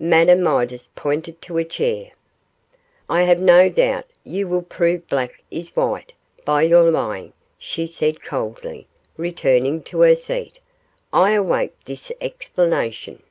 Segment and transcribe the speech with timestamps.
[0.00, 2.12] Madame Midas pointed to a chair.
[3.10, 6.14] 'I have no doubt you will prove black is white
[6.46, 8.86] by your lying,' she said, coldly,
[9.18, 10.58] returning to her seat;
[11.12, 13.22] 'I await this explanation.